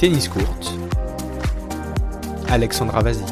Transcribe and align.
Tennis 0.00 0.28
Court. 0.28 0.78
Alexandra 2.48 3.02
Vazi. 3.02 3.22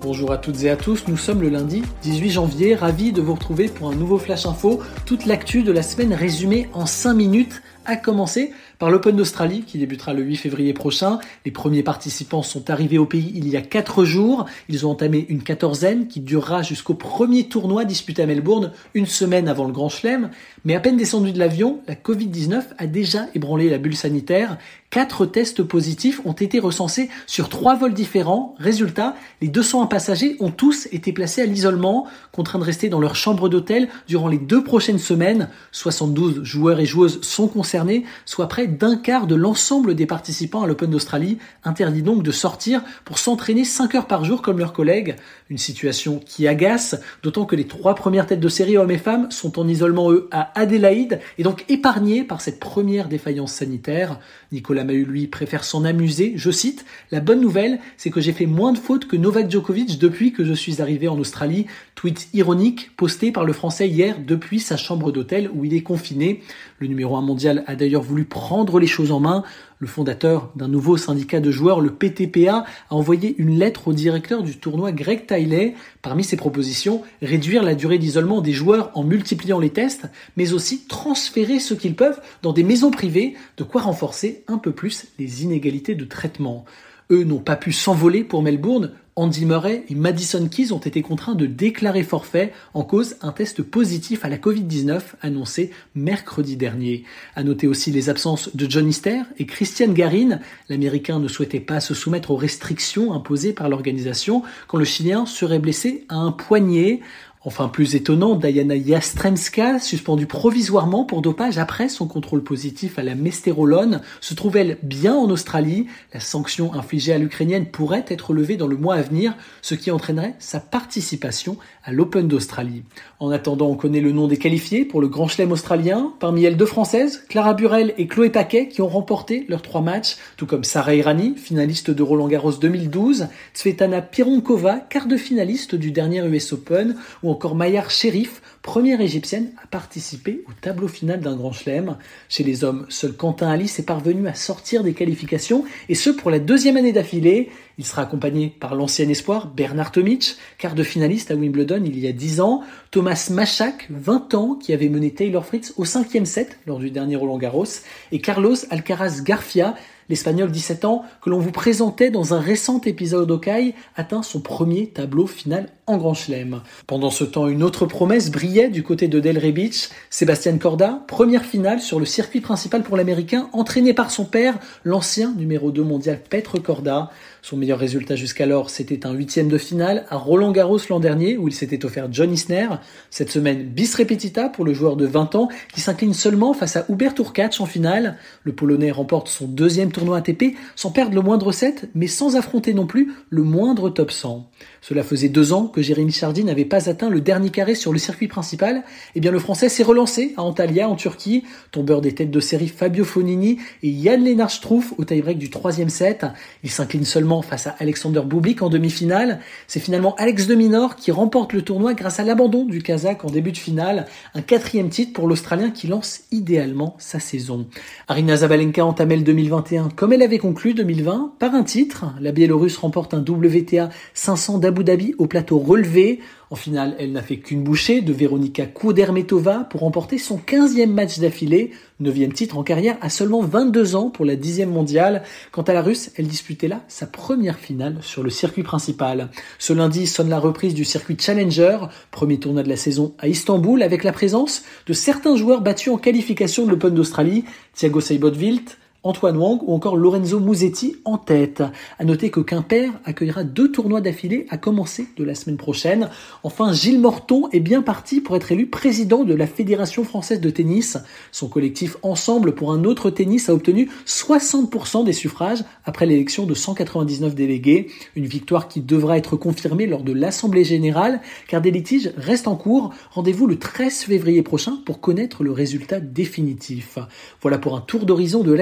Bonjour 0.00 0.30
à 0.30 0.38
toutes 0.38 0.62
et 0.62 0.70
à 0.70 0.76
tous, 0.76 1.08
nous 1.08 1.16
sommes 1.16 1.42
le 1.42 1.48
lundi 1.48 1.82
18 2.02 2.30
janvier, 2.30 2.76
ravi 2.76 3.10
de 3.10 3.20
vous 3.20 3.34
retrouver 3.34 3.66
pour 3.66 3.90
un 3.90 3.96
nouveau 3.96 4.18
Flash 4.18 4.46
Info, 4.46 4.78
toute 5.06 5.26
l'actu 5.26 5.64
de 5.64 5.72
la 5.72 5.82
semaine 5.82 6.14
résumée 6.14 6.68
en 6.72 6.86
5 6.86 7.14
minutes, 7.14 7.62
à 7.88 7.96
commencer 7.96 8.52
par 8.78 8.90
l'Open 8.90 9.16
d'Australie 9.16 9.62
qui 9.66 9.78
débutera 9.78 10.12
le 10.12 10.22
8 10.22 10.36
février 10.36 10.72
prochain. 10.74 11.18
Les 11.44 11.50
premiers 11.50 11.82
participants 11.82 12.42
sont 12.42 12.70
arrivés 12.70 12.98
au 12.98 13.06
pays 13.06 13.32
il 13.34 13.48
y 13.48 13.56
a 13.56 13.62
4 13.62 14.04
jours. 14.04 14.44
Ils 14.68 14.86
ont 14.86 14.90
entamé 14.90 15.26
une 15.30 15.42
quatorzaine 15.42 16.06
qui 16.06 16.20
durera 16.20 16.62
jusqu'au 16.62 16.94
premier 16.94 17.48
tournoi 17.48 17.84
disputé 17.84 18.22
à 18.22 18.26
Melbourne 18.26 18.72
une 18.94 19.06
semaine 19.06 19.48
avant 19.48 19.64
le 19.64 19.72
Grand 19.72 19.88
Chelem. 19.88 20.30
Mais 20.64 20.74
à 20.74 20.80
peine 20.80 20.98
descendu 20.98 21.32
de 21.32 21.38
l'avion, 21.38 21.80
la 21.88 21.94
Covid-19 21.94 22.62
a 22.76 22.86
déjà 22.86 23.26
ébranlé 23.34 23.70
la 23.70 23.78
bulle 23.78 23.96
sanitaire. 23.96 24.58
Quatre 24.90 25.26
tests 25.26 25.62
positifs 25.62 26.20
ont 26.24 26.32
été 26.32 26.58
recensés 26.58 27.10
sur 27.26 27.50
trois 27.50 27.74
vols 27.74 27.92
différents. 27.92 28.54
Résultat, 28.58 29.16
les 29.42 29.48
201 29.48 29.86
passagers 29.86 30.36
ont 30.40 30.50
tous 30.50 30.88
été 30.92 31.12
placés 31.12 31.42
à 31.42 31.46
l'isolement, 31.46 32.06
contraints 32.32 32.58
de 32.58 32.64
rester 32.64 32.88
dans 32.88 33.00
leur 33.00 33.14
chambre 33.14 33.50
d'hôtel 33.50 33.88
durant 34.06 34.28
les 34.28 34.38
deux 34.38 34.64
prochaines 34.64 34.98
semaines. 34.98 35.50
72 35.72 36.42
joueurs 36.42 36.80
et 36.80 36.86
joueuses 36.86 37.20
sont 37.20 37.48
concernés, 37.48 37.77
soit 38.24 38.48
près 38.48 38.66
d'un 38.66 38.96
quart 38.96 39.26
de 39.26 39.34
l'ensemble 39.34 39.94
des 39.94 40.06
participants 40.06 40.62
à 40.62 40.66
l'Open 40.66 40.90
d'Australie, 40.90 41.38
interdit 41.64 42.02
donc 42.02 42.22
de 42.22 42.32
sortir 42.32 42.82
pour 43.04 43.18
s'entraîner 43.18 43.64
5 43.64 43.94
heures 43.94 44.06
par 44.06 44.24
jour 44.24 44.42
comme 44.42 44.58
leurs 44.58 44.72
collègues. 44.72 45.16
Une 45.50 45.58
situation 45.58 46.20
qui 46.24 46.46
agace, 46.46 47.00
d'autant 47.22 47.44
que 47.44 47.56
les 47.56 47.66
trois 47.66 47.94
premières 47.94 48.26
têtes 48.26 48.40
de 48.40 48.48
série 48.48 48.76
hommes 48.76 48.90
et 48.90 48.98
femmes 48.98 49.30
sont 49.30 49.58
en 49.58 49.66
isolement 49.66 50.10
eux 50.12 50.28
à 50.30 50.58
Adélaïde 50.58 51.20
et 51.38 51.42
donc 51.42 51.64
épargnés 51.68 52.24
par 52.24 52.40
cette 52.40 52.60
première 52.60 53.08
défaillance 53.08 53.52
sanitaire. 53.52 54.18
Nicolas 54.52 54.84
Mahut 54.84 55.06
lui 55.06 55.26
préfère 55.26 55.64
s'en 55.64 55.84
amuser, 55.84 56.32
je 56.36 56.50
cite, 56.50 56.84
la 57.10 57.20
bonne 57.20 57.40
nouvelle 57.40 57.78
c'est 57.96 58.10
que 58.10 58.20
j'ai 58.20 58.32
fait 58.32 58.46
moins 58.46 58.72
de 58.72 58.78
fautes 58.78 59.06
que 59.06 59.16
Novak 59.16 59.50
Djokovic 59.50 59.98
depuis 59.98 60.32
que 60.32 60.44
je 60.44 60.52
suis 60.52 60.82
arrivé 60.82 61.08
en 61.08 61.18
Australie. 61.18 61.66
Tweet 61.94 62.28
ironique 62.32 62.94
posté 62.96 63.32
par 63.32 63.44
le 63.44 63.52
français 63.52 63.88
hier 63.88 64.16
depuis 64.24 64.60
sa 64.60 64.76
chambre 64.76 65.10
d'hôtel 65.12 65.50
où 65.52 65.64
il 65.64 65.74
est 65.74 65.82
confiné. 65.82 66.42
Le 66.78 66.86
numéro 66.86 67.16
1 67.16 67.22
mondial 67.22 67.64
a 67.68 67.76
d'ailleurs 67.76 68.02
voulu 68.02 68.24
prendre 68.24 68.80
les 68.80 68.86
choses 68.86 69.12
en 69.12 69.20
main. 69.20 69.44
Le 69.78 69.86
fondateur 69.86 70.50
d'un 70.56 70.68
nouveau 70.68 70.96
syndicat 70.96 71.38
de 71.38 71.50
joueurs, 71.50 71.82
le 71.82 71.90
PTPA, 71.90 72.64
a 72.88 72.94
envoyé 72.94 73.34
une 73.36 73.58
lettre 73.58 73.88
au 73.88 73.92
directeur 73.92 74.42
du 74.42 74.56
tournoi 74.56 74.90
Greg 74.90 75.26
Tiley. 75.26 75.74
Parmi 76.00 76.24
ses 76.24 76.38
propositions, 76.38 77.02
réduire 77.20 77.62
la 77.62 77.74
durée 77.74 77.98
d'isolement 77.98 78.40
des 78.40 78.54
joueurs 78.54 78.90
en 78.94 79.04
multipliant 79.04 79.58
les 79.58 79.68
tests, 79.68 80.06
mais 80.38 80.54
aussi 80.54 80.86
transférer 80.86 81.60
ce 81.60 81.74
qu'ils 81.74 81.94
peuvent 81.94 82.22
dans 82.42 82.54
des 82.54 82.64
maisons 82.64 82.90
privées, 82.90 83.34
de 83.58 83.64
quoi 83.64 83.82
renforcer 83.82 84.44
un 84.48 84.56
peu 84.56 84.72
plus 84.72 85.08
les 85.18 85.44
inégalités 85.44 85.94
de 85.94 86.06
traitement. 86.06 86.64
Eux 87.10 87.24
n'ont 87.24 87.38
pas 87.38 87.56
pu 87.56 87.72
s'envoler 87.72 88.24
pour 88.24 88.42
Melbourne. 88.42 88.92
Andy 89.18 89.46
Murray 89.46 89.84
et 89.88 89.96
Madison 89.96 90.46
Keys 90.46 90.70
ont 90.70 90.78
été 90.78 91.02
contraints 91.02 91.34
de 91.34 91.46
déclarer 91.46 92.04
forfait 92.04 92.52
en 92.72 92.84
cause 92.84 93.16
un 93.20 93.32
test 93.32 93.64
positif 93.64 94.24
à 94.24 94.28
la 94.28 94.36
Covid-19 94.36 95.00
annoncé 95.22 95.72
mercredi 95.96 96.56
dernier. 96.56 97.02
À 97.34 97.42
noter 97.42 97.66
aussi 97.66 97.90
les 97.90 98.10
absences 98.10 98.54
de 98.54 98.70
John 98.70 98.86
Easter 98.86 99.22
et 99.38 99.44
Christian 99.44 99.88
Garin. 99.88 100.38
L'Américain 100.68 101.18
ne 101.18 101.26
souhaitait 101.26 101.58
pas 101.58 101.80
se 101.80 101.94
soumettre 101.94 102.30
aux 102.30 102.36
restrictions 102.36 103.12
imposées 103.12 103.52
par 103.52 103.68
l'organisation 103.68 104.44
quand 104.68 104.78
le 104.78 104.84
Chilien 104.84 105.26
serait 105.26 105.58
blessé 105.58 106.04
à 106.08 106.14
un 106.14 106.30
poignet. 106.30 107.00
Enfin, 107.48 107.68
plus 107.68 107.94
étonnant, 107.94 108.34
Diana 108.34 108.74
Jastremska, 108.78 109.78
suspendue 109.78 110.26
provisoirement 110.26 111.04
pour 111.04 111.22
dopage 111.22 111.56
après 111.56 111.88
son 111.88 112.06
contrôle 112.06 112.42
positif 112.42 112.98
à 112.98 113.02
la 113.02 113.14
mestérolone, 113.14 114.02
se 114.20 114.34
trouve-elle 114.34 114.76
bien 114.82 115.14
en 115.14 115.30
Australie? 115.30 115.86
La 116.12 116.20
sanction 116.20 116.74
infligée 116.74 117.14
à 117.14 117.18
l'Ukrainienne 117.18 117.64
pourrait 117.64 118.04
être 118.08 118.34
levée 118.34 118.58
dans 118.58 118.66
le 118.66 118.76
mois 118.76 118.96
à 118.96 119.00
venir, 119.00 119.34
ce 119.62 119.74
qui 119.74 119.90
entraînerait 119.90 120.34
sa 120.38 120.60
participation 120.60 121.56
à 121.84 121.90
l'Open 121.90 122.28
d'Australie. 122.28 122.82
En 123.18 123.30
attendant, 123.30 123.68
on 123.68 123.76
connaît 123.76 124.02
le 124.02 124.12
nom 124.12 124.26
des 124.26 124.36
qualifiés 124.36 124.84
pour 124.84 125.00
le 125.00 125.08
Grand 125.08 125.26
Chelem 125.26 125.50
australien. 125.50 126.12
Parmi 126.20 126.44
elles, 126.44 126.58
deux 126.58 126.66
Françaises, 126.66 127.24
Clara 127.30 127.54
Burel 127.54 127.94
et 127.96 128.08
Chloé 128.08 128.28
Paquet, 128.28 128.68
qui 128.68 128.82
ont 128.82 128.88
remporté 128.88 129.46
leurs 129.48 129.62
trois 129.62 129.80
matchs, 129.80 130.18
tout 130.36 130.44
comme 130.44 130.64
Sarah 130.64 130.94
Irani, 130.94 131.34
finaliste 131.34 131.90
de 131.90 132.02
Roland 132.02 132.28
Garros 132.28 132.52
2012, 132.52 133.28
Tsvetana 133.54 134.02
Pironkova, 134.02 134.80
quart 134.90 135.06
de 135.06 135.16
finaliste 135.16 135.74
du 135.74 135.92
dernier 135.92 136.22
US 136.26 136.52
Open, 136.52 136.94
ou 137.22 137.30
encore 137.38 137.54
Mayar 137.54 137.88
Sherif, 137.88 138.42
première 138.62 139.00
égyptienne 139.00 139.52
à 139.62 139.68
participer 139.68 140.42
au 140.48 140.52
tableau 140.60 140.88
final 140.88 141.20
d'un 141.20 141.36
grand 141.36 141.52
chelem. 141.52 141.96
Chez 142.28 142.42
les 142.42 142.64
hommes, 142.64 142.84
seul 142.88 143.12
Quentin 143.12 143.48
Alice 143.48 143.78
est 143.78 143.84
parvenu 143.84 144.26
à 144.26 144.34
sortir 144.34 144.82
des 144.82 144.92
qualifications, 144.92 145.64
et 145.88 145.94
ce 145.94 146.10
pour 146.10 146.32
la 146.32 146.40
deuxième 146.40 146.76
année 146.76 146.92
d'affilée. 146.92 147.50
Il 147.78 147.86
sera 147.86 148.02
accompagné 148.02 148.48
par 148.58 148.74
l'ancien 148.74 149.08
espoir 149.08 149.52
Bernard 149.54 149.92
Tomic, 149.92 150.34
quart 150.58 150.74
de 150.74 150.82
finaliste 150.82 151.30
à 151.30 151.36
Wimbledon 151.36 151.84
il 151.84 151.96
y 151.96 152.08
a 152.08 152.12
10 152.12 152.40
ans, 152.40 152.64
Thomas 152.90 153.28
Machak, 153.30 153.86
20 153.88 154.34
ans, 154.34 154.54
qui 154.56 154.72
avait 154.72 154.88
mené 154.88 155.12
Taylor 155.12 155.46
Fritz 155.46 155.74
au 155.76 155.84
cinquième 155.84 156.26
set 156.26 156.58
lors 156.66 156.80
du 156.80 156.90
dernier 156.90 157.14
Roland 157.14 157.38
Garros, 157.38 157.66
et 158.10 158.20
Carlos 158.20 158.56
Alcaraz 158.70 159.22
Garcia, 159.22 159.76
L'Espagnol 160.08 160.50
17 160.50 160.84
ans, 160.84 161.04
que 161.22 161.30
l'on 161.30 161.38
vous 161.38 161.52
présentait 161.52 162.10
dans 162.10 162.34
un 162.34 162.40
récent 162.40 162.80
épisode 162.80 163.28
d'Okai, 163.28 163.74
atteint 163.96 164.22
son 164.22 164.40
premier 164.40 164.88
tableau 164.88 165.26
final 165.26 165.68
en 165.86 165.96
Grand 165.96 166.14
Chelem. 166.14 166.60
Pendant 166.86 167.10
ce 167.10 167.24
temps, 167.24 167.48
une 167.48 167.62
autre 167.62 167.86
promesse 167.86 168.30
brillait 168.30 168.68
du 168.68 168.82
côté 168.82 169.08
de 169.08 169.20
Delray 169.20 169.52
Beach. 169.52 169.88
Sébastien 170.10 170.56
Corda, 170.58 171.02
première 171.08 171.44
finale 171.44 171.80
sur 171.80 171.98
le 171.98 172.04
circuit 172.04 172.40
principal 172.40 172.82
pour 172.82 172.96
l'Américain, 172.96 173.48
entraîné 173.52 173.94
par 173.94 174.10
son 174.10 174.24
père, 174.24 174.58
l'ancien 174.84 175.32
numéro 175.36 175.70
2 175.70 175.82
mondial 175.82 176.20
Petre 176.28 176.58
Corda. 176.58 177.10
Son 177.40 177.56
meilleur 177.56 177.78
résultat 177.78 178.16
jusqu'alors, 178.16 178.68
c'était 178.68 179.06
un 179.06 179.12
huitième 179.12 179.48
de 179.48 179.56
finale 179.56 180.04
à 180.10 180.16
Roland 180.16 180.52
Garros 180.52 180.78
l'an 180.90 181.00
dernier, 181.00 181.38
où 181.38 181.48
il 181.48 181.54
s'était 181.54 181.84
offert 181.84 182.08
John 182.10 182.32
Isner. 182.32 182.68
Cette 183.10 183.30
semaine, 183.30 183.64
bis 183.64 183.94
repetita 183.94 184.48
pour 184.50 184.64
le 184.64 184.74
joueur 184.74 184.96
de 184.96 185.06
20 185.06 185.34
ans, 185.36 185.48
qui 185.72 185.80
s'incline 185.80 186.14
seulement 186.14 186.52
face 186.52 186.76
à 186.76 186.84
Hubert 186.90 187.14
Urkacz 187.18 187.60
en 187.60 187.66
finale. 187.66 188.16
Le 188.42 188.52
Polonais 188.52 188.90
remporte 188.90 189.28
son 189.28 189.46
deuxième 189.46 189.90
tournoi 189.98 190.18
ATP 190.18 190.56
sans 190.76 190.90
perdre 190.90 191.14
le 191.14 191.20
moindre 191.20 191.52
set, 191.52 191.88
mais 191.94 192.06
sans 192.06 192.36
affronter 192.36 192.74
non 192.74 192.86
plus 192.86 193.12
le 193.30 193.42
moindre 193.42 193.90
top 193.90 194.10
100. 194.10 194.48
Cela 194.80 195.02
faisait 195.02 195.28
deux 195.28 195.52
ans 195.52 195.66
que 195.66 195.82
Jérémy 195.82 196.12
Chardy 196.12 196.44
n'avait 196.44 196.64
pas 196.64 196.88
atteint 196.88 197.10
le 197.10 197.20
dernier 197.20 197.50
carré 197.50 197.74
sur 197.74 197.92
le 197.92 197.98
circuit 197.98 198.28
principal. 198.28 198.84
Eh 199.14 199.20
bien, 199.20 199.30
le 199.30 199.38
Français 199.38 199.68
s'est 199.68 199.82
relancé 199.82 200.34
à 200.36 200.42
Antalya, 200.42 200.88
en 200.88 200.94
Turquie. 200.94 201.44
Tombeur 201.72 202.00
des 202.00 202.14
têtes 202.14 202.30
de 202.30 202.40
série 202.40 202.68
Fabio 202.68 203.04
Fonini 203.04 203.58
et 203.82 203.88
Yann 203.88 204.22
Lennart 204.22 204.50
Struff 204.50 204.94
au 204.98 205.04
tie-break 205.04 205.38
du 205.38 205.50
troisième 205.50 205.88
set. 205.88 206.26
Il 206.62 206.70
s'incline 206.70 207.04
seulement 207.04 207.42
face 207.42 207.66
à 207.66 207.76
Alexander 207.80 208.22
Bublik 208.24 208.62
en 208.62 208.68
demi-finale. 208.68 209.40
C'est 209.66 209.80
finalement 209.80 210.14
Alex 210.16 210.46
de 210.46 210.54
Minor 210.54 210.96
qui 210.96 211.10
remporte 211.10 211.52
le 211.52 211.62
tournoi 211.62 211.94
grâce 211.94 212.20
à 212.20 212.24
l'abandon 212.24 212.64
du 212.64 212.82
Kazakh 212.82 213.24
en 213.24 213.30
début 213.30 213.52
de 213.52 213.58
finale. 213.58 214.06
Un 214.34 214.42
quatrième 214.42 214.88
titre 214.88 215.12
pour 215.12 215.26
l'Australien 215.26 215.70
qui 215.70 215.88
lance 215.88 216.20
idéalement 216.30 216.94
sa 216.98 217.20
saison. 217.20 217.66
Arina 218.06 218.36
Zabalenka 218.36 218.84
entamait 218.84 219.16
le 219.16 219.22
2021 219.22 219.87
comme 219.94 220.12
elle 220.12 220.22
avait 220.22 220.38
conclu 220.38 220.74
2020 220.74 221.34
par 221.38 221.54
un 221.54 221.62
titre. 221.62 222.06
La 222.20 222.32
Biélorusse 222.32 222.76
remporte 222.76 223.14
un 223.14 223.20
WTA 223.20 223.90
500 224.14 224.58
d'Abu 224.58 224.84
Dhabi 224.84 225.14
au 225.18 225.26
plateau 225.26 225.58
relevé. 225.58 226.20
En 226.50 226.56
finale, 226.56 226.96
elle 226.98 227.12
n'a 227.12 227.22
fait 227.22 227.36
qu'une 227.36 227.62
bouchée 227.62 228.00
de 228.00 228.12
Veronika 228.12 228.64
Kudermetova 228.64 229.66
pour 229.70 229.80
remporter 229.80 230.16
son 230.16 230.38
15e 230.38 230.86
match 230.86 231.18
d'affilée, 231.18 231.72
9e 232.02 232.32
titre 232.32 232.56
en 232.56 232.62
carrière 232.62 232.96
à 233.02 233.10
seulement 233.10 233.42
22 233.42 233.96
ans 233.96 234.08
pour 234.08 234.24
la 234.24 234.34
10e 234.34 234.66
mondiale. 234.66 235.22
Quant 235.52 235.62
à 235.62 235.74
la 235.74 235.82
Russe, 235.82 236.10
elle 236.16 236.26
disputait 236.26 236.68
là 236.68 236.80
sa 236.88 237.06
première 237.06 237.58
finale 237.58 237.98
sur 238.00 238.22
le 238.22 238.30
circuit 238.30 238.62
principal. 238.62 239.28
Ce 239.58 239.74
lundi 239.74 240.06
sonne 240.06 240.30
la 240.30 240.38
reprise 240.38 240.72
du 240.72 240.86
circuit 240.86 241.16
Challenger, 241.20 241.78
premier 242.10 242.38
tournoi 242.38 242.62
de 242.62 242.68
la 242.68 242.76
saison 242.76 243.14
à 243.18 243.28
Istanbul 243.28 243.82
avec 243.82 244.02
la 244.02 244.12
présence 244.12 244.62
de 244.86 244.92
certains 244.94 245.36
joueurs 245.36 245.60
battus 245.60 245.92
en 245.92 245.98
qualification 245.98 246.64
de 246.64 246.70
l'Open 246.70 246.94
d'Australie, 246.94 247.44
Thiago 247.74 248.00
Seibold-Wilt, 248.00 248.78
Antoine 249.08 249.38
Wang 249.38 249.60
ou 249.62 249.72
encore 249.72 249.96
Lorenzo 249.96 250.38
Musetti 250.38 250.96
en 251.06 251.16
tête. 251.16 251.62
À 251.98 252.04
noter 252.04 252.28
que 252.28 252.40
Quimper 252.40 252.92
accueillera 253.06 253.42
deux 253.42 253.72
tournois 253.72 254.02
d'affilée 254.02 254.46
à 254.50 254.58
commencer 254.58 255.06
de 255.16 255.24
la 255.24 255.34
semaine 255.34 255.56
prochaine. 255.56 256.10
Enfin, 256.42 256.74
Gilles 256.74 257.00
Morton 257.00 257.48
est 257.52 257.60
bien 257.60 257.80
parti 257.80 258.20
pour 258.20 258.36
être 258.36 258.52
élu 258.52 258.66
président 258.66 259.24
de 259.24 259.32
la 259.32 259.46
Fédération 259.46 260.04
française 260.04 260.42
de 260.42 260.50
tennis. 260.50 260.98
Son 261.32 261.48
collectif 261.48 261.96
Ensemble 262.02 262.54
pour 262.54 262.70
un 262.70 262.84
autre 262.84 263.08
tennis 263.08 263.48
a 263.48 263.54
obtenu 263.54 263.88
60% 264.06 265.06
des 265.06 265.14
suffrages 265.14 265.64
après 265.86 266.04
l'élection 266.04 266.44
de 266.44 266.52
199 266.52 267.34
délégués. 267.34 267.86
Une 268.14 268.26
victoire 268.26 268.68
qui 268.68 268.82
devra 268.82 269.16
être 269.16 269.36
confirmée 269.36 269.86
lors 269.86 270.02
de 270.02 270.12
l'Assemblée 270.12 270.64
générale 270.64 271.22
car 271.46 271.62
des 271.62 271.70
litiges 271.70 272.12
restent 272.18 272.46
en 272.46 272.56
cours. 272.56 272.92
Rendez-vous 273.12 273.46
le 273.46 273.58
13 273.58 274.00
février 274.00 274.42
prochain 274.42 274.82
pour 274.84 275.00
connaître 275.00 275.44
le 275.44 275.52
résultat 275.52 275.98
définitif. 275.98 276.98
Voilà 277.40 277.56
pour 277.56 277.74
un 277.74 277.80
tour 277.80 278.04
d'horizon 278.04 278.42
de 278.42 278.52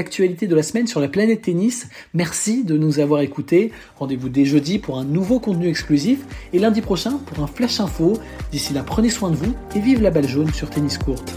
de 0.44 0.54
la 0.54 0.62
semaine 0.62 0.86
sur 0.86 1.00
la 1.00 1.08
planète 1.08 1.40
tennis. 1.40 1.88
Merci 2.12 2.64
de 2.64 2.76
nous 2.76 3.00
avoir 3.00 3.22
écoutés. 3.22 3.72
Rendez-vous 3.98 4.28
dès 4.28 4.44
jeudi 4.44 4.78
pour 4.78 4.98
un 4.98 5.04
nouveau 5.04 5.40
contenu 5.40 5.68
exclusif 5.68 6.18
et 6.52 6.58
lundi 6.58 6.82
prochain 6.82 7.18
pour 7.24 7.42
un 7.42 7.46
flash 7.46 7.80
info. 7.80 8.18
D'ici 8.52 8.74
là, 8.74 8.82
prenez 8.82 9.08
soin 9.08 9.30
de 9.30 9.36
vous 9.36 9.54
et 9.74 9.80
vive 9.80 10.02
la 10.02 10.10
balle 10.10 10.28
jaune 10.28 10.52
sur 10.52 10.68
Tennis 10.68 10.98
Courte. 10.98 11.32